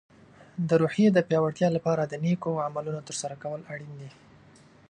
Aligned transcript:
د 0.67 0.69
روحیې 0.81 1.09
د 1.13 1.19
پیاوړتیا 1.27 1.69
لپاره 1.77 2.03
د 2.05 2.13
نیکو 2.25 2.63
عملونو 2.67 3.01
ترسره 3.07 3.35
کول 3.43 3.61
اړین 3.73 3.91
دي. 4.01 4.09